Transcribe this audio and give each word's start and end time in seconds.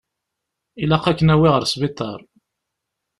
Ilaq 0.83 1.05
ad 1.07 1.15
k-nawi 1.17 1.47
ɣer 1.53 1.63
sbiṭar. 1.71 2.19